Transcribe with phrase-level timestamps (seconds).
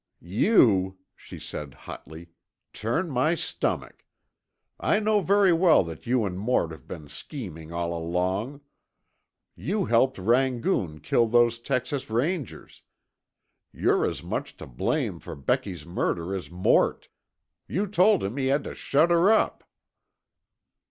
[0.23, 2.29] "You," she said hotly,
[2.73, 4.03] "turn my stomach!
[4.79, 8.61] I know very well that you and Mort have been scheming all along.
[9.55, 12.81] You helped Rangoon kill those Texas Rangers.
[13.71, 17.07] You're as much to blame for Becky's murder as Mort.
[17.67, 19.69] You told him he had to shut her up."